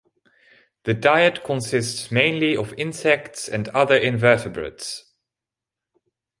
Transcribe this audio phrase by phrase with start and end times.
[0.85, 5.13] The diet consists mainly of insects and other invertebrates.